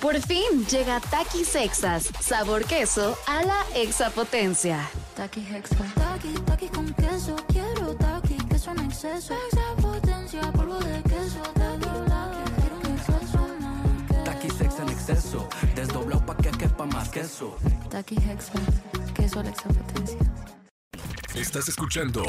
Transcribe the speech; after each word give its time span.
Por 0.00 0.18
fin 0.22 0.64
llega 0.70 0.98
Takis 0.98 1.48
Sexas, 1.48 2.08
sabor 2.20 2.64
queso 2.64 3.18
a 3.26 3.42
la 3.42 3.62
exapotencia. 3.74 4.88
Taki 5.14 5.40
Hexa. 5.40 5.76
Taki, 5.94 6.32
taki 6.46 6.68
con 6.68 6.86
queso. 6.94 7.36
Quiero 7.48 7.94
taki, 7.96 8.36
queso 8.48 8.70
en 8.70 8.80
exceso. 8.86 9.34
Extra 9.34 9.76
potencia, 9.76 10.40
polvo 10.52 10.78
de 10.78 11.02
queso. 11.02 11.42
Taki, 11.52 11.90
taki, 12.08 12.50
quiero 12.60 12.76
un 12.78 12.86
exceso 12.96 13.48
más. 13.60 14.24
Taki 14.24 14.48
sex 14.48 14.78
en 14.78 14.88
exceso, 14.88 15.48
desdoblado 15.74 16.24
pa' 16.24 16.36
que 16.38 16.50
quepa 16.50 16.86
más 16.86 17.10
queso. 17.10 17.58
Taki 17.90 18.16
Hexa. 18.16 18.52
Queso 19.14 19.40
a 19.40 19.42
la 19.42 19.50
extra 19.50 19.70
potencia. 19.70 20.18
Estás 21.34 21.68
escuchando 21.68 22.24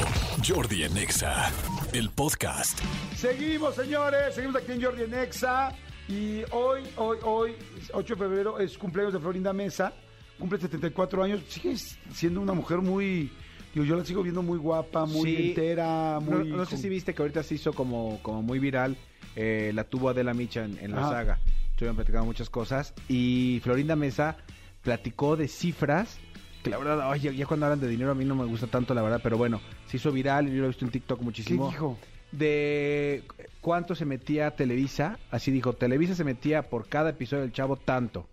Jordi 0.46 0.84
en 0.84 0.96
Exa, 0.98 1.50
el 1.94 2.10
podcast. 2.10 2.78
Seguimos, 3.16 3.76
señores. 3.76 4.34
Seguimos 4.34 4.56
aquí 4.62 4.72
en 4.72 4.82
Jordi 4.82 5.04
en 5.04 5.14
Exa. 5.14 5.72
Y 6.12 6.42
hoy, 6.50 6.82
hoy, 6.96 7.16
hoy, 7.24 7.52
8 7.94 8.14
de 8.14 8.18
febrero, 8.18 8.58
es 8.58 8.76
cumpleaños 8.76 9.14
de 9.14 9.18
Florinda 9.18 9.52
Mesa. 9.54 9.94
Cumple 10.38 10.58
74 10.58 11.22
años. 11.24 11.40
Sigue 11.48 11.74
siendo 12.12 12.40
una 12.42 12.52
mujer 12.52 12.78
muy. 12.78 13.30
Digo, 13.72 13.86
yo 13.86 13.96
la 13.96 14.04
sigo 14.04 14.22
viendo 14.22 14.42
muy 14.42 14.58
guapa, 14.58 15.06
muy 15.06 15.34
Sí. 15.34 15.48
entera, 15.48 16.18
No, 16.20 16.38
muy. 16.40 16.48
no 16.50 16.66
sé 16.66 16.76
si 16.76 16.90
viste 16.90 17.14
que 17.14 17.22
ahorita 17.22 17.42
se 17.42 17.54
hizo 17.54 17.72
como, 17.72 18.18
como 18.22 18.42
muy 18.42 18.58
viral. 18.58 18.96
eh, 19.34 19.72
la 19.74 19.84
tuvo 19.84 20.10
Adela 20.10 20.34
Micha 20.34 20.62
en, 20.66 20.76
en 20.82 20.90
la 20.92 20.98
Ajá. 21.00 21.08
saga. 21.10 21.38
Estuvieron 21.70 21.96
platicando 21.96 22.26
muchas 22.26 22.50
cosas. 22.50 22.92
Y 23.08 23.60
Florinda 23.64 23.96
Mesa 23.96 24.36
platicó 24.82 25.36
de 25.36 25.48
cifras. 25.48 26.18
Que 26.62 26.68
la 26.68 26.76
verdad, 26.76 27.10
ay, 27.10 27.20
ya, 27.20 27.32
ya 27.32 27.46
cuando 27.46 27.64
hablan 27.64 27.80
de 27.80 27.88
dinero 27.88 28.10
a 28.10 28.14
mí 28.14 28.26
no 28.26 28.34
me 28.34 28.44
gusta 28.44 28.66
tanto, 28.66 28.92
la 28.92 29.00
verdad. 29.00 29.20
Pero 29.22 29.38
bueno, 29.38 29.62
se 29.86 29.96
hizo 29.96 30.12
viral. 30.12 30.48
Yo 30.50 30.58
lo 30.58 30.64
he 30.64 30.68
visto 30.68 30.84
en 30.84 30.90
TikTok 30.90 31.18
¿Qué 31.20 31.24
muchísimo. 31.24 31.70
dijo? 31.70 31.96
De 32.32 33.24
cuánto 33.60 33.94
se 33.94 34.04
metía 34.04 34.50
Televisa. 34.52 35.18
Así 35.30 35.50
dijo, 35.50 35.74
Televisa 35.74 36.14
se 36.14 36.24
metía 36.24 36.62
por 36.62 36.88
cada 36.88 37.10
episodio 37.10 37.42
del 37.42 37.52
Chavo 37.52 37.76
tanto. 37.76 38.26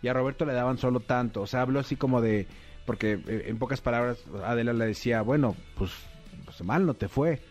Y 0.00 0.08
a 0.08 0.12
Roberto 0.12 0.44
le 0.44 0.52
daban 0.52 0.78
solo 0.78 1.00
tanto. 1.00 1.42
O 1.42 1.46
sea, 1.46 1.62
habló 1.62 1.80
así 1.80 1.96
como 1.96 2.20
de... 2.20 2.46
Porque 2.86 3.20
eh, 3.26 3.44
en 3.48 3.58
pocas 3.58 3.80
palabras 3.80 4.24
Adela 4.44 4.72
le 4.72 4.86
decía, 4.86 5.22
bueno, 5.22 5.56
pues, 5.76 5.92
pues 6.44 6.62
mal 6.62 6.86
no 6.86 6.94
te 6.94 7.08
fue. 7.08 7.42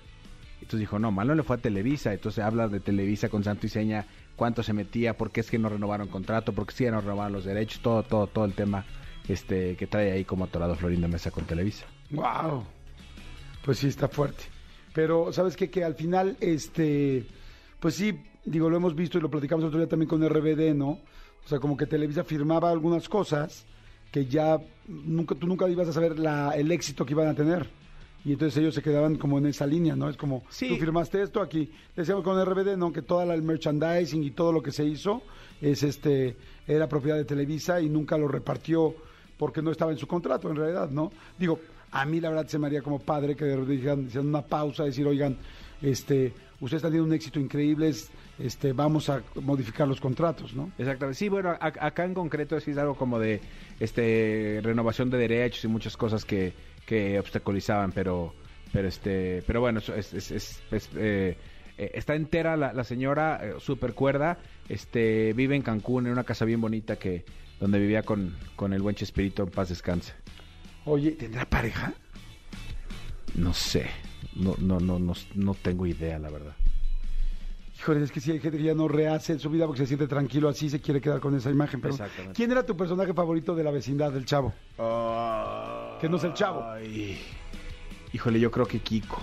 Entonces 0.56 0.80
dijo, 0.80 0.98
no, 0.98 1.12
mal 1.12 1.28
no 1.28 1.36
le 1.36 1.44
fue 1.44 1.58
a 1.58 1.60
Televisa. 1.60 2.14
Entonces 2.14 2.44
habla 2.44 2.68
de 2.68 2.80
Televisa 2.80 3.30
con 3.30 3.44
santo 3.44 3.68
y 3.68 3.70
seña, 3.70 4.06
cuánto 4.36 4.64
se 4.64 4.74
metía, 4.74 5.18
por 5.18 5.32
qué 5.32 5.42
es 5.42 5.52
que 5.52 5.60
no 5.60 5.70
renovaron 5.70 6.08
contrato, 6.08 6.54
por 6.54 6.66
qué 6.66 6.74
sí 6.74 6.86
no 6.86 7.02
renovaron 7.02 7.34
los 7.34 7.46
derechos, 7.46 7.82
todo, 7.82 8.04
todo, 8.04 8.28
todo 8.28 8.46
el 8.46 8.54
tema 8.54 8.86
este 9.28 9.76
que 9.76 9.88
trae 9.88 10.12
ahí 10.12 10.24
como 10.24 10.46
atorado 10.46 10.76
Florinda 10.76 11.08
Mesa 11.08 11.32
con 11.32 11.46
Televisa. 11.46 11.86
Wow. 12.12 12.64
Pues 13.64 13.80
sí, 13.80 13.88
está 13.88 14.08
fuerte. 14.08 14.46
Pero, 14.98 15.32
¿sabes 15.32 15.56
qué? 15.56 15.70
Que 15.70 15.84
al 15.84 15.94
final, 15.94 16.38
este. 16.42 17.24
Pues 17.80 17.94
sí, 17.94 18.20
digo, 18.44 18.68
lo 18.68 18.78
hemos 18.78 18.96
visto 18.96 19.20
y 19.20 19.22
lo 19.22 19.30
platicamos 19.30 19.62
el 19.62 19.68
otro 19.68 19.80
día 19.80 19.88
también 19.88 20.10
con 20.10 20.28
RBD, 20.28 20.74
¿no? 20.74 20.90
O 20.90 21.48
sea, 21.48 21.60
como 21.60 21.78
que 21.78 21.86
Televisa 21.86 22.24
firmaba 22.24 22.72
algunas 22.72 23.08
cosas 23.08 23.64
que 24.12 24.26
ya 24.26 24.58
nunca, 24.88 25.36
tú 25.36 25.46
nunca 25.46 25.70
ibas 25.70 25.88
a 25.88 25.94
saber 25.94 26.18
la, 26.18 26.50
el 26.56 26.72
éxito 26.72 27.06
que 27.06 27.14
iban 27.14 27.28
a 27.28 27.36
tener. 27.36 27.70
Y 28.26 28.32
entonces 28.32 28.58
ellos 28.58 28.74
se 28.74 28.82
quedaban 28.82 29.18
como 29.18 29.38
en 29.38 29.46
esa 29.46 29.68
línea, 29.68 29.96
¿no? 29.96 30.10
Es 30.10 30.18
como, 30.18 30.44
Sí. 30.50 30.68
tú 30.68 30.78
firmaste 30.78 31.22
esto 31.22 31.44
aquí. 31.44 31.72
Decíamos 31.96 32.24
con 32.24 32.44
RBD, 32.44 32.76
¿no? 32.76 32.92
Que 32.92 33.04
toda 33.04 33.24
la, 33.24 33.36
el 33.36 33.44
merchandising 33.44 34.24
y 34.24 34.32
todo 34.32 34.52
lo 34.52 34.64
que 34.64 34.72
se 34.72 34.84
hizo 34.84 35.22
es 35.62 35.84
este 35.84 36.38
era 36.68 36.90
propiedad 36.90 37.18
de 37.18 37.26
Televisa 37.26 37.80
y 37.82 37.88
nunca 37.88 38.18
lo 38.18 38.28
repartió 38.28 38.96
porque 39.38 39.62
no 39.62 39.70
estaba 39.70 39.92
en 39.92 40.00
su 40.00 40.08
contrato, 40.08 40.50
en 40.50 40.56
realidad, 40.56 40.90
¿no? 40.90 41.12
Digo, 41.38 41.60
a 41.92 42.06
mí 42.06 42.20
la 42.20 42.30
verdad 42.30 42.48
se 42.48 42.60
me 42.60 42.68
haría 42.68 42.82
como 42.82 43.00
padre 43.00 43.36
que 43.36 43.46
digan, 43.46 44.06
hicieran 44.08 44.28
una 44.28 44.42
pausa, 44.42 44.84
decir, 44.84 45.06
oigan, 45.08 45.38
este, 45.82 46.34
ustedes 46.60 46.80
están 46.80 46.92
teniendo 46.92 47.08
un 47.08 47.14
éxito 47.14 47.40
increíble, 47.40 47.90
es- 47.90 48.10
este, 48.40 48.74
vamos 48.74 49.10
a 49.10 49.22
modificar 49.42 49.88
los 49.88 50.00
contratos, 50.00 50.54
¿no? 50.54 50.72
Exactamente. 50.78 51.18
Sí, 51.18 51.28
bueno, 51.30 51.50
a- 51.50 51.58
acá 51.60 52.04
en 52.06 52.14
concreto 52.14 52.56
es 52.58 52.68
algo 52.78 52.96
como 52.96 53.18
de 53.20 53.42
este 53.80 54.60
renovación 54.64 55.10
de 55.10 55.18
derechos 55.18 55.64
y 55.64 55.68
muchas 55.68 55.98
cosas 55.98 56.26
que, 56.26 56.54
que 56.86 57.20
obstaculizaban, 57.20 57.92
pero 57.92 58.34
pero 58.74 58.88
este 58.90 59.44
pero 59.48 59.62
bueno, 59.62 59.80
es, 59.80 60.62
eh, 60.96 61.38
eh, 61.78 61.92
está 61.94 62.16
entera 62.16 62.58
la, 62.58 62.74
la 62.74 62.84
señora, 62.84 63.40
eh, 63.42 63.54
super 63.60 63.94
cuerda, 63.94 64.38
este 64.70 65.34
vive 65.34 65.56
en 65.56 65.62
Cancún 65.62 66.06
en 66.08 66.12
una 66.12 66.24
casa 66.24 66.44
bien 66.46 66.60
bonita 66.62 66.98
que 66.98 67.24
donde 67.60 67.80
vivía 67.80 68.04
con, 68.04 68.36
con 68.56 68.74
el 68.74 68.82
buen 68.82 68.96
Chespirito 68.96 69.44
en 69.44 69.50
paz 69.50 69.70
descanse. 69.70 70.14
Oye, 70.88 71.12
¿tendrá 71.12 71.44
pareja? 71.46 71.94
No 73.36 73.54
sé, 73.54 73.88
no 74.36 74.56
no 74.58 74.80
no 74.80 74.98
no, 74.98 75.14
no 75.36 75.54
tengo 75.54 75.86
idea, 75.86 76.18
la 76.18 76.30
verdad. 76.30 76.56
Híjole, 77.78 78.04
es 78.04 78.12
que 78.12 78.22
sí 78.22 78.32
hay 78.32 78.40
gente 78.40 78.58
que 78.58 78.64
ya 78.64 78.74
no 78.74 78.88
rehace 78.88 79.38
su 79.38 79.50
vida 79.50 79.66
porque 79.66 79.82
se 79.82 79.88
siente 79.88 80.08
tranquilo 80.08 80.48
así, 80.48 80.70
se 80.70 80.80
quiere 80.80 81.02
quedar 81.02 81.20
con 81.20 81.36
esa 81.36 81.52
imagen. 81.52 81.82
Pero, 81.82 81.94
Exactamente. 81.94 82.36
¿quién 82.36 82.52
era 82.52 82.66
tu 82.66 82.78
personaje 82.78 83.14
favorito 83.14 83.54
de 83.54 83.66
la 83.66 83.72
vecindad 83.72 84.14
del 84.14 84.26
chavo? 84.26 84.54
Que 86.00 86.08
no 86.08 86.16
es 86.16 86.24
el 86.24 86.34
chavo. 86.34 86.64
Ay, 86.64 87.20
híjole, 88.14 88.40
yo 88.40 88.50
creo 88.50 88.66
que 88.66 88.80
Kiko. 88.80 89.22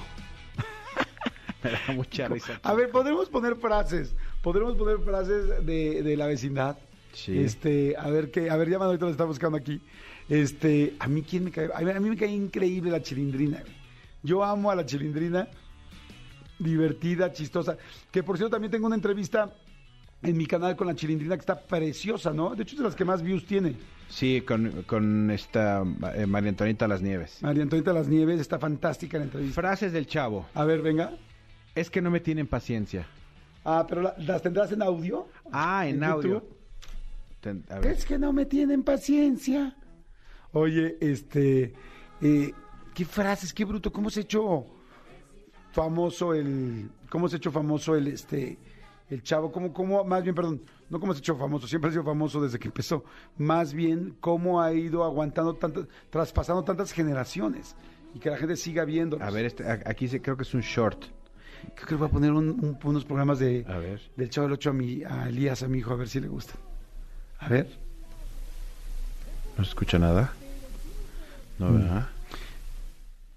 Me 1.64 1.70
da 1.70 1.80
mucha 1.94 2.28
risa. 2.28 2.60
A 2.62 2.74
ver, 2.74 2.90
podremos 2.90 3.30
poner 3.30 3.56
frases, 3.56 4.14
podremos 4.42 4.76
poner 4.76 4.98
frases 4.98 5.64
de, 5.64 6.02
de 6.02 6.16
la 6.18 6.26
vecindad. 6.26 6.76
Sí. 7.14 7.38
Este, 7.38 7.96
a 7.96 8.10
ver 8.10 8.30
qué, 8.30 8.50
a 8.50 8.56
ver, 8.56 8.68
ya 8.68 8.76
ahorita 8.76 9.06
lo 9.06 9.10
está 9.10 9.24
buscando 9.24 9.56
aquí. 9.56 9.80
Este, 10.28 10.94
a 10.98 11.06
mí 11.08 11.22
quién 11.22 11.44
me 11.44 11.50
cae, 11.50 11.68
a 11.74 11.80
mí, 11.80 11.90
a 11.90 12.00
mí 12.00 12.08
me 12.10 12.16
cae 12.16 12.30
increíble 12.30 12.90
la 12.90 13.02
chilindrina. 13.02 13.60
güey. 13.60 13.72
Yo 14.22 14.42
amo 14.42 14.70
a 14.70 14.74
la 14.74 14.86
chilindrina, 14.86 15.48
divertida, 16.58 17.32
chistosa. 17.32 17.76
Que 18.10 18.22
por 18.22 18.36
cierto 18.36 18.52
también 18.56 18.70
tengo 18.70 18.86
una 18.86 18.96
entrevista 18.96 19.52
en 20.22 20.36
mi 20.36 20.46
canal 20.46 20.76
con 20.76 20.86
la 20.86 20.94
chilindrina 20.94 21.36
que 21.36 21.40
está 21.40 21.60
preciosa, 21.60 22.32
¿no? 22.32 22.54
De 22.54 22.62
hecho 22.62 22.72
es 22.74 22.78
de 22.78 22.84
las 22.84 22.94
que 22.94 23.04
más 23.04 23.22
views 23.22 23.44
tiene. 23.44 23.76
Sí, 24.08 24.42
con, 24.42 24.82
con 24.86 25.30
esta 25.30 25.82
eh, 26.14 26.26
María 26.26 26.50
Antonita 26.50 26.86
Las 26.88 27.02
Nieves. 27.02 27.42
María 27.42 27.62
Antonieta 27.62 27.92
Las 27.92 28.08
Nieves 28.08 28.40
está 28.40 28.58
fantástica 28.58 29.18
la 29.18 29.24
entrevista. 29.24 29.60
Frases 29.60 29.92
del 29.92 30.06
chavo. 30.06 30.46
A 30.54 30.64
ver, 30.64 30.80
venga. 30.82 31.12
Es 31.74 31.90
que 31.90 32.00
no 32.00 32.10
me 32.10 32.20
tienen 32.20 32.46
paciencia. 32.46 33.06
Ah, 33.64 33.84
pero 33.88 34.02
la- 34.02 34.14
las 34.18 34.40
tendrás 34.42 34.70
en 34.72 34.82
audio. 34.82 35.26
Ah, 35.52 35.86
en 35.86 35.96
¿En 35.96 36.04
audio. 36.04 36.46
Ten- 37.40 37.64
a 37.68 37.78
ver. 37.80 37.92
Es 37.92 38.04
que 38.04 38.18
no 38.18 38.32
me 38.32 38.46
tienen 38.46 38.82
paciencia. 38.84 39.74
Oye, 40.54 40.96
este, 41.00 41.72
eh, 42.22 42.52
qué 42.94 43.04
frases, 43.04 43.52
qué 43.52 43.64
bruto, 43.64 43.92
cómo 43.92 44.08
se 44.08 44.20
ha 44.20 44.22
hecho 44.22 44.64
famoso 45.72 46.32
el, 46.32 46.88
cómo 47.10 47.28
se 47.28 47.36
ha 47.36 47.38
hecho 47.38 47.50
famoso 47.50 47.96
el, 47.96 48.06
este, 48.08 48.56
el 49.10 49.22
chavo, 49.22 49.50
cómo, 49.50 49.72
cómo, 49.72 50.04
más 50.04 50.22
bien, 50.22 50.34
perdón, 50.34 50.62
no 50.88 51.00
cómo 51.00 51.12
se 51.12 51.18
ha 51.18 51.20
hecho 51.20 51.36
famoso, 51.36 51.66
siempre 51.66 51.88
ha 51.88 51.92
sido 51.92 52.04
famoso 52.04 52.40
desde 52.40 52.58
que 52.58 52.68
empezó, 52.68 53.04
más 53.36 53.74
bien 53.74 54.16
cómo 54.20 54.62
ha 54.62 54.72
ido 54.72 55.02
aguantando 55.04 55.54
tantas, 55.54 55.86
traspasando 56.10 56.62
tantas 56.62 56.92
generaciones 56.92 57.74
y 58.14 58.20
que 58.20 58.30
la 58.30 58.36
gente 58.36 58.56
siga 58.56 58.84
viendo. 58.84 59.20
A 59.20 59.30
ver, 59.30 59.46
este, 59.46 59.68
aquí 59.68 60.06
se, 60.06 60.22
creo 60.22 60.36
que 60.36 60.44
es 60.44 60.54
un 60.54 60.60
short. 60.60 61.04
creo 61.74 61.86
que 61.88 61.94
voy 61.96 62.08
a 62.08 62.10
poner 62.12 62.30
un- 62.30 62.50
un- 62.64 62.78
unos 62.84 63.04
programas 63.04 63.38
de, 63.40 63.64
A 63.66 63.78
ver. 63.78 64.00
del 64.16 64.30
chavo 64.30 64.46
del 64.46 64.52
8 64.52 64.70
a 64.70 64.72
mi, 64.74 65.02
a 65.02 65.28
Elías, 65.28 65.62
a 65.64 65.68
mi 65.68 65.78
hijo, 65.78 65.92
a 65.92 65.96
ver 65.96 66.08
si 66.08 66.20
le 66.20 66.28
gustan. 66.28 66.58
A 67.40 67.48
ver. 67.48 67.66
¿No 69.56 69.64
se 69.64 69.70
escucha 69.70 69.98
nada? 69.98 70.32
No, 71.58 71.66
Mm. 71.70 71.78
¿verdad? 71.80 72.08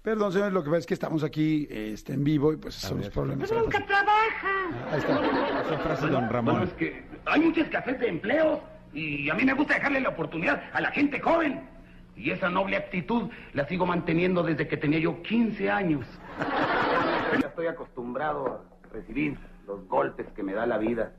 Perdón, 0.02 0.32
señores, 0.32 0.54
lo 0.54 0.62
que 0.62 0.70
pasa 0.70 0.78
es 0.80 0.86
que 0.86 0.94
estamos 0.94 1.22
aquí 1.22 1.66
este, 1.70 2.14
en 2.14 2.24
vivo 2.24 2.52
y 2.52 2.56
pues 2.56 2.76
esos 2.76 2.88
son 2.90 2.98
los 2.98 3.10
problemas. 3.10 3.50
Nunca 3.52 3.84
trabaja. 3.84 4.68
Ahí 4.90 4.98
está. 5.00 5.64
Son 5.68 5.80
frases 5.80 6.04
de 6.06 6.10
Don 6.10 6.20
Bueno, 6.28 6.32
Ramón. 6.32 6.62
es 6.62 6.72
que 6.74 7.04
hay 7.26 7.40
mucha 7.40 7.60
escasez 7.62 7.98
de 8.00 8.08
empleos 8.08 8.60
y 8.94 9.28
a 9.28 9.34
mí 9.34 9.44
me 9.44 9.52
gusta 9.52 9.74
dejarle 9.74 10.00
la 10.00 10.08
oportunidad 10.10 10.62
a 10.72 10.80
la 10.80 10.90
gente 10.92 11.20
joven. 11.20 11.60
Y 12.16 12.30
esa 12.30 12.48
noble 12.48 12.76
actitud 12.76 13.28
la 13.52 13.66
sigo 13.68 13.84
manteniendo 13.86 14.42
desde 14.42 14.66
que 14.66 14.76
tenía 14.76 14.98
yo 14.98 15.20
15 15.22 15.70
años. 15.70 16.06
Ya 17.40 17.46
estoy 17.48 17.66
acostumbrado 17.66 18.64
a 18.84 18.92
recibir 18.94 19.36
los 19.66 19.86
golpes 19.88 20.26
que 20.34 20.42
me 20.42 20.54
da 20.54 20.64
la 20.66 20.78
vida. 20.78 21.12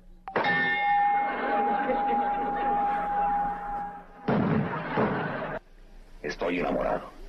Estoy 6.50 6.62
enamorado. 6.62 7.12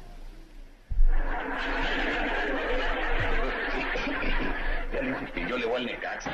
Ya 4.93 5.01
le 5.03 5.11
insistí, 5.11 5.47
yo 5.47 5.57
le 5.57 5.67
voy 5.67 5.77
al 5.83 5.87
Necaxa. 5.87 6.31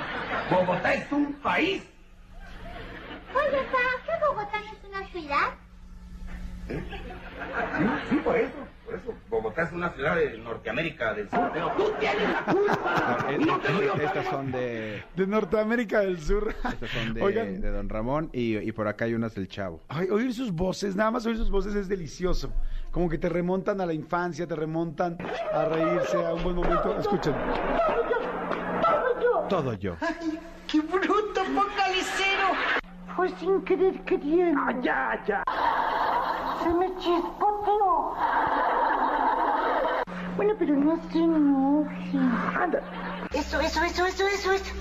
Bogotá 0.50 0.94
es 0.94 1.12
un 1.12 1.34
país. 1.34 1.82
Oye, 3.34 3.50
¿sabes 3.50 4.00
que 4.06 4.26
Bogotá 4.26 4.60
no 4.60 4.72
es 4.72 4.84
una 4.88 5.06
ciudad? 5.08 5.48
Sí, 6.68 7.84
sí, 8.08 8.16
por 8.24 8.36
eso, 8.36 8.52
por 8.86 8.94
eso. 8.94 9.14
Bogotá 9.28 9.62
es 9.64 9.72
una 9.72 9.90
ciudad 9.90 10.16
de 10.16 10.38
Norteamérica 10.38 11.12
del 11.12 11.28
Sur. 11.28 11.50
Pero 11.52 11.70
tú 11.72 11.92
tienes 12.00 12.22
la 12.30 12.44
culpa. 12.44 13.26
es- 13.30 13.48
otra 13.48 14.04
estas 14.04 14.26
son 14.26 14.50
de, 14.52 15.04
De 15.14 15.26
Norteamérica 15.26 16.00
del 16.00 16.18
Sur. 16.18 16.54
estas 16.72 16.90
son 16.90 17.12
de, 17.12 17.22
Oigan, 17.22 17.60
de 17.60 17.70
Don 17.70 17.88
Ramón 17.90 18.30
y, 18.32 18.56
y 18.56 18.72
por 18.72 18.88
acá 18.88 19.04
hay 19.04 19.12
unas 19.14 19.34
del 19.34 19.48
chavo. 19.48 19.82
ay, 19.88 20.08
oír 20.08 20.32
sus 20.32 20.50
voces, 20.50 20.96
nada 20.96 21.10
más 21.10 21.26
oír 21.26 21.36
sus 21.36 21.50
voces 21.50 21.74
es 21.74 21.88
delicioso. 21.88 22.50
Como 22.96 23.10
que 23.10 23.18
te 23.18 23.28
remontan 23.28 23.78
a 23.82 23.84
la 23.84 23.92
infancia, 23.92 24.46
te 24.46 24.56
remontan 24.56 25.18
a 25.52 25.66
reírse 25.66 26.16
a 26.16 26.32
un 26.32 26.42
buen 26.42 26.56
momento. 26.56 26.96
Escuchen. 26.98 27.34
Todo 29.50 29.74
yo. 29.74 29.96
¡Qué 30.66 30.80
bruto, 30.80 31.44
focalicero! 31.44 32.48
Fue 33.14 33.28
sin 33.38 33.60
querer 33.66 34.00
queriendo. 34.04 34.62
Ah, 34.64 34.72
ya, 34.80 35.22
ya. 35.26 35.42
Se 36.62 36.70
me 36.70 36.86
chispoteó. 36.96 38.14
Bueno, 40.36 40.54
pero 40.58 40.74
no 40.76 40.98
se 41.12 41.18
enoje. 41.18 42.18
Anda. 42.58 42.80
Eso, 43.34 43.60
eso, 43.60 43.82
eso, 43.84 44.06
eso, 44.06 44.26
eso, 44.26 44.52
eso. 44.52 44.74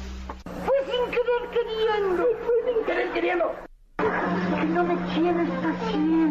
Fue 0.65 0.77
sin 0.85 1.11
querer 1.11 1.49
queriendo. 1.51 2.23
Fue 2.45 2.73
sin 2.73 2.85
querer 2.85 3.11
queriendo. 3.11 3.51
Que 3.97 4.65
no 4.67 4.85
me 4.85 4.95
tienes 5.13 5.49
paciencia. 5.59 6.24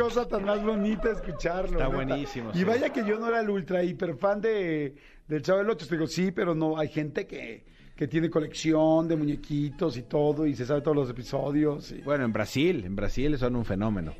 Cosa 0.00 0.26
tan 0.28 0.44
más 0.44 0.62
bonita 0.62 1.10
escucharlo. 1.10 1.78
Está 1.78 1.88
buenísimo, 1.88 2.50
Y 2.54 2.64
vaya 2.64 2.90
que 2.92 3.04
yo 3.04 3.18
no 3.18 3.28
era 3.28 3.40
el 3.40 3.50
ultra 3.50 3.82
hiper 3.82 4.16
fan 4.16 4.40
de, 4.40 4.94
del 5.28 5.42
Chavo 5.42 5.58
del 5.58 5.70
Ocho. 5.70 5.86
Te 5.86 5.94
digo, 5.94 6.06
sí, 6.06 6.30
pero 6.32 6.54
no, 6.54 6.78
hay 6.78 6.88
gente 6.88 7.26
que, 7.26 7.64
que 7.94 8.08
tiene 8.08 8.30
colección 8.30 9.06
de 9.08 9.16
muñequitos 9.16 9.96
y 9.96 10.02
todo 10.02 10.46
y 10.46 10.54
se 10.54 10.64
sabe 10.66 10.80
todos 10.80 10.96
los 10.96 11.10
episodios. 11.10 11.92
y- 11.92 12.02
Bueno, 12.02 12.24
en 12.24 12.32
Brasil, 12.32 12.84
en 12.84 12.96
Brasil 12.96 13.36
son 13.38 13.56
un 13.56 13.64
fenómeno. 13.64 14.14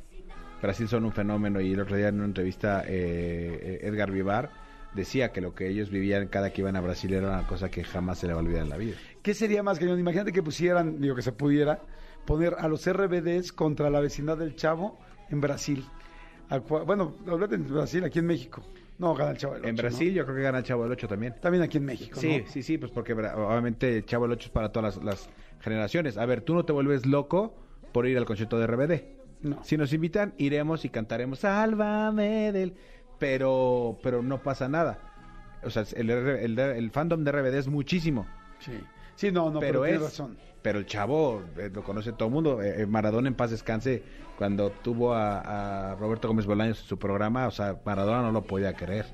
Brasil 0.62 0.86
son 0.88 1.04
un 1.06 1.12
fenómeno 1.12 1.60
y 1.60 1.72
el 1.72 1.80
otro 1.80 1.96
día 1.96 2.08
en 2.08 2.16
una 2.16 2.26
entrevista 2.26 2.84
eh, 2.86 3.80
Edgar 3.82 4.10
Vivar 4.10 4.50
decía 4.94 5.32
que 5.32 5.40
lo 5.40 5.54
que 5.54 5.68
ellos 5.68 5.88
vivían 5.90 6.28
cada 6.28 6.50
que 6.52 6.60
iban 6.60 6.76
a 6.76 6.80
Brasil 6.82 7.14
era 7.14 7.28
una 7.28 7.46
cosa 7.46 7.70
que 7.70 7.82
jamás 7.84 8.18
se 8.18 8.26
le 8.26 8.34
va 8.34 8.40
a 8.40 8.42
olvidar 8.42 8.64
en 8.64 8.68
la 8.68 8.76
vida. 8.76 8.96
¿Qué 9.22 9.32
sería 9.32 9.62
más 9.62 9.78
cañón? 9.78 9.98
Imagínate 9.98 10.32
que 10.32 10.42
pusieran, 10.42 11.00
digo 11.00 11.14
que 11.14 11.22
se 11.22 11.32
pudiera, 11.32 11.80
poner 12.26 12.54
a 12.58 12.68
los 12.68 12.84
RBDs 12.90 13.52
contra 13.52 13.88
la 13.88 14.00
vecindad 14.00 14.36
del 14.36 14.54
Chavo 14.54 14.98
en 15.30 15.40
Brasil. 15.40 15.84
Bueno, 16.86 17.14
hablate 17.28 17.54
en 17.54 17.68
Brasil, 17.68 18.04
aquí 18.04 18.18
en 18.18 18.26
México. 18.26 18.62
No, 18.98 19.14
gana 19.14 19.30
el 19.30 19.38
Chavo 19.38 19.54
del 19.54 19.62
Ocho. 19.62 19.68
En 19.70 19.76
¿no? 19.76 19.82
Brasil 19.82 20.12
yo 20.12 20.24
creo 20.24 20.36
que 20.36 20.42
gana 20.42 20.58
el 20.58 20.64
Chavo 20.64 20.82
del 20.82 20.92
8 20.92 21.08
también. 21.08 21.34
También 21.40 21.62
aquí 21.62 21.78
en 21.78 21.84
México. 21.84 22.20
Sí, 22.20 22.38
¿no? 22.38 22.46
sí, 22.48 22.62
sí, 22.62 22.76
pues 22.76 22.92
porque 22.92 23.14
obviamente 23.14 23.98
el 23.98 24.04
Chavo 24.04 24.24
del 24.24 24.32
8 24.32 24.46
es 24.46 24.50
para 24.50 24.72
todas 24.72 24.96
las, 24.96 25.04
las 25.04 25.30
generaciones. 25.60 26.18
A 26.18 26.26
ver, 26.26 26.42
tú 26.42 26.54
no 26.54 26.64
te 26.64 26.72
vuelves 26.72 27.06
loco 27.06 27.54
por 27.92 28.06
ir 28.06 28.18
al 28.18 28.26
concierto 28.26 28.58
de 28.58 28.66
RBD. 28.66 29.02
No. 29.42 29.64
Si 29.64 29.76
nos 29.76 29.92
invitan, 29.92 30.34
iremos 30.36 30.84
y 30.84 30.90
cantaremos 30.90 31.40
Sálvame 31.40 32.52
del... 32.52 32.74
Pero, 33.18 33.98
pero 34.02 34.22
no 34.22 34.42
pasa 34.42 34.68
nada. 34.68 34.98
O 35.62 35.70
sea, 35.70 35.84
el, 35.94 36.10
el, 36.10 36.58
el 36.58 36.90
fandom 36.90 37.22
de 37.22 37.32
RBD 37.32 37.54
es 37.54 37.68
muchísimo. 37.68 38.26
Sí, 38.58 38.72
sí 39.20 39.30
no, 39.32 39.50
no, 39.50 39.60
pero, 39.60 39.82
pero, 39.82 39.94
es, 39.96 40.00
razón. 40.00 40.36
pero 40.62 40.78
el 40.78 40.86
chavo 40.86 41.42
eh, 41.58 41.70
lo 41.72 41.82
conoce 41.82 42.12
todo 42.12 42.28
el 42.28 42.34
mundo. 42.34 42.62
Eh, 42.62 42.82
eh, 42.82 42.86
Maradona 42.86 43.28
en 43.28 43.34
paz 43.34 43.50
descanse 43.50 44.02
cuando 44.38 44.70
tuvo 44.70 45.12
a, 45.14 45.92
a 45.92 45.94
Roberto 45.96 46.28
Gómez 46.28 46.46
Bolaños 46.46 46.80
en 46.80 46.86
su 46.86 46.98
programa, 46.98 47.46
o 47.46 47.50
sea, 47.50 47.78
Maradona 47.84 48.22
no 48.22 48.32
lo 48.32 48.42
podía 48.42 48.72
creer 48.72 49.04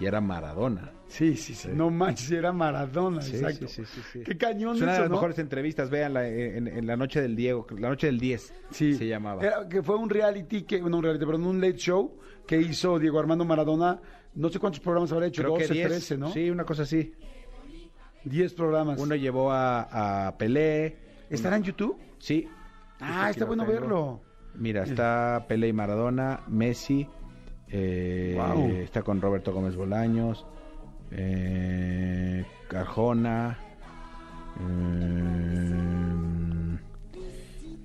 y 0.00 0.04
era 0.06 0.20
Maradona. 0.20 0.92
Sí, 1.08 1.36
sí, 1.36 1.54
sí. 1.54 1.68
No 1.72 1.88
manches, 1.90 2.30
era 2.30 2.52
Maradona, 2.52 3.22
Sí, 3.22 3.36
exacto. 3.36 3.66
sí, 3.66 3.82
sí. 4.12 4.20
Qué 4.24 4.36
cañón 4.36 4.76
Es 4.76 4.82
una 4.82 4.92
de 4.92 5.00
las 5.00 5.08
¿no? 5.08 5.14
mejores 5.16 5.38
entrevistas, 5.38 5.88
véanla 5.88 6.28
en, 6.28 6.68
en 6.68 6.86
la 6.86 6.96
noche 6.98 7.22
del 7.22 7.34
Diego, 7.34 7.66
la 7.78 7.88
noche 7.88 8.08
del 8.08 8.20
10 8.20 8.52
Sí. 8.70 8.94
se 8.94 9.06
llamaba. 9.08 9.42
Era- 9.42 9.66
que 9.68 9.82
fue 9.82 9.96
un 9.96 10.10
reality, 10.10 10.62
que, 10.64 10.80
no 10.82 10.98
un 10.98 11.02
reality, 11.02 11.24
perdón, 11.24 11.46
un 11.46 11.60
late 11.62 11.78
show 11.78 12.18
que 12.46 12.60
hizo 12.60 12.98
Diego 12.98 13.18
Armando 13.18 13.44
Maradona. 13.46 13.98
No 14.34 14.50
sé 14.50 14.58
cuántos 14.58 14.80
programas 14.80 15.10
habrá 15.10 15.26
hecho, 15.26 15.42
Creo 15.42 15.54
12, 15.54 15.66
que 15.68 15.72
10, 15.74 15.88
13, 15.88 16.18
¿no? 16.18 16.30
Sí, 16.32 16.50
una 16.50 16.64
cosa 16.64 16.82
así. 16.82 17.12
10 18.24 18.54
programas. 18.54 18.98
Uno 19.00 19.14
llevó 19.14 19.52
a, 19.52 20.26
a 20.26 20.36
Pelé. 20.38 20.96
¿Estará 21.30 21.56
en 21.56 21.62
YouTube? 21.64 21.96
Sí. 22.18 22.48
Ah, 23.00 23.30
está 23.30 23.44
bueno 23.44 23.64
verlo. 23.66 24.20
Mira, 24.54 24.82
está 24.82 25.44
Pelé 25.48 25.68
y 25.68 25.72
Maradona, 25.72 26.40
Messi, 26.48 27.06
eh, 27.68 28.32
Guau. 28.34 28.70
está 28.72 29.02
con 29.02 29.20
Roberto 29.20 29.52
Gómez 29.52 29.76
Bolaños, 29.76 30.44
eh, 31.12 32.44
Arjona, 32.74 33.56
eh, 34.60 34.64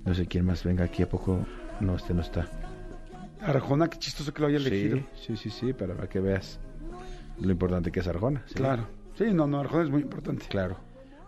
no 0.04 0.14
sé 0.14 0.26
quién 0.26 0.44
más 0.46 0.64
venga 0.64 0.84
aquí 0.84 1.02
a 1.02 1.08
poco. 1.08 1.46
No, 1.80 1.94
este 1.96 2.12
no 2.12 2.22
está. 2.22 2.48
Arjona, 3.40 3.88
qué 3.88 3.98
chistoso 3.98 4.32
que 4.32 4.40
lo 4.40 4.48
haya 4.48 4.56
elegido. 4.56 4.96
Sí, 5.14 5.36
sí, 5.36 5.38
sí, 5.50 5.50
sí, 5.50 5.72
para 5.72 5.94
que 6.08 6.18
veas 6.20 6.58
lo 7.40 7.52
importante 7.52 7.92
que 7.92 8.00
es 8.00 8.08
Arjona. 8.08 8.42
sí. 8.46 8.54
Claro. 8.54 8.86
Sí, 9.16 9.32
no, 9.32 9.46
no, 9.46 9.60
Arjona 9.60 9.84
es 9.84 9.90
muy 9.90 10.02
importante. 10.02 10.44
Claro. 10.48 10.76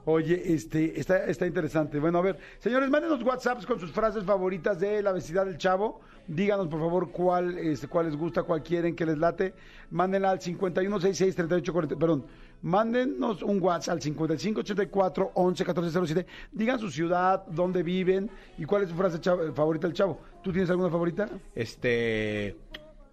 Oye, 0.09 0.41
este, 0.55 1.01
está, 1.01 1.25
está 1.25 1.47
interesante. 1.47 1.99
Bueno, 1.99 2.19
a 2.19 2.23
ver, 2.23 2.39
señores, 2.59 2.89
mándenos 2.91 3.23
WhatsApps 3.25 3.67
con 3.67 3.81
sus 3.81 3.91
frases 3.91 4.23
favoritas 4.25 4.79
de 4.79 5.03
la 5.03 5.11
vecindad 5.13 5.47
del 5.47 5.59
Chavo. 5.59 6.01
Díganos, 6.29 6.69
por 6.69 6.79
favor, 6.81 7.11
cuál, 7.11 7.59
este, 7.59 7.89
cuál 7.89 8.07
les 8.07 8.15
gusta, 8.17 8.43
cuál 8.45 8.63
quieren 8.63 8.95
que 8.95 9.05
les 9.07 9.19
late. 9.19 9.53
Mándenla 9.91 10.31
al 10.31 10.39
51663840, 10.41 11.99
perdón. 11.99 12.25
Mándenos 12.63 13.43
un 13.43 13.61
WhatsApp 13.61 13.95
al 13.95 14.01
5584-111407. 14.01 16.25
Digan 16.53 16.79
su 16.79 16.89
ciudad, 16.91 17.45
dónde 17.49 17.83
viven 17.83 18.31
y 18.59 18.65
cuál 18.65 18.83
es 18.85 18.91
su 18.91 18.95
frase 18.97 19.21
chavo- 19.21 19.53
favorita 19.55 19.89
del 19.89 19.95
Chavo. 19.97 20.21
¿Tú 20.43 20.53
tienes 20.53 20.71
alguna 20.71 20.89
favorita? 20.91 21.29
Este. 21.55 22.57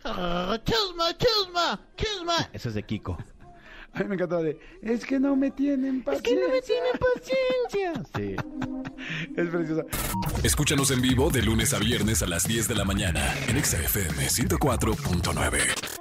Chusma, 0.04 1.18
chusma, 1.18 1.80
chusma. 1.96 2.50
Ese 2.54 2.69
es 2.69 2.76
de 2.76 2.84
Kiko. 2.84 3.18
A 3.95 4.00
mí 4.00 4.06
me 4.10 4.16
encanta 4.16 4.38
la 4.38 4.44
de, 4.44 4.60
es 4.81 5.06
que 5.06 5.19
no 5.19 5.36
me 5.36 5.51
tienen 5.51 6.01
paciencia. 6.01 6.62
tienen 6.66 6.92
paciencia. 7.00 8.04
Sí. 8.16 8.36
Es 9.36 9.50
preciosa. 9.50 9.84
Escúchanos 10.44 10.92
en 10.92 11.01
vivo 11.01 11.30
de 11.30 11.42
lunes 11.42 11.74
a 11.74 11.80
viernes 11.80 12.22
a 12.22 12.28
las 12.28 12.48
10 12.48 12.68
de 12.68 12.75
la 12.75 12.86
mañana 12.86 13.34
en 13.48 13.57
Exa 13.57 13.78
FM 13.78 14.28
104.9. 14.28 15.93